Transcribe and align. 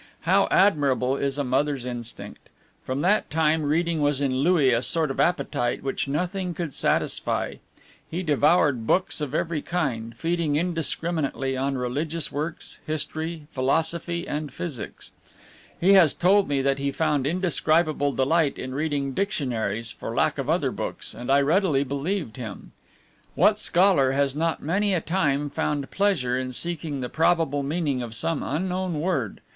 How 0.21 0.47
admirable 0.49 1.15
is 1.15 1.37
a 1.37 1.43
mother's 1.43 1.85
instinct! 1.85 2.49
From 2.83 3.01
that 3.01 3.29
time 3.29 3.61
reading 3.61 4.01
was 4.01 4.19
in 4.19 4.37
Louis 4.39 4.73
a 4.73 4.81
sort 4.81 5.11
of 5.11 5.19
appetite 5.19 5.83
which 5.83 6.07
nothing 6.07 6.55
could 6.55 6.73
satisfy; 6.73 7.57
he 8.09 8.23
devoured 8.23 8.87
books 8.87 9.21
of 9.21 9.35
every 9.35 9.61
kind, 9.61 10.15
feeding 10.17 10.55
indiscriminately 10.55 11.55
on 11.55 11.77
religious 11.77 12.31
works, 12.31 12.79
history, 12.87 13.45
philosophy, 13.51 14.27
and 14.27 14.51
physics. 14.51 15.11
He 15.79 15.93
has 15.93 16.15
told 16.15 16.47
me 16.49 16.63
that 16.63 16.79
he 16.79 16.91
found 16.91 17.27
indescribable 17.27 18.11
delight 18.11 18.57
in 18.57 18.73
reading 18.73 19.13
dictionaries 19.13 19.91
for 19.91 20.15
lack 20.15 20.39
of 20.39 20.49
other 20.49 20.71
books, 20.71 21.13
and 21.13 21.31
I 21.31 21.41
readily 21.41 21.83
believed 21.83 22.37
him. 22.37 22.71
What 23.35 23.59
scholar 23.59 24.13
has 24.13 24.35
not 24.35 24.63
many 24.63 24.95
a 24.95 24.99
time 24.99 25.51
found 25.51 25.91
pleasure 25.91 26.39
in 26.39 26.53
seeking 26.53 27.01
the 27.01 27.07
probable 27.09 27.61
meaning 27.61 28.01
of 28.01 28.15
some 28.15 28.41
unknown 28.41 28.99
word? 28.99 29.41